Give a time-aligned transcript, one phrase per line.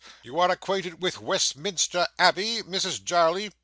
[0.23, 3.53] You are acquainted with Westminster Abbey, Mrs Jarley?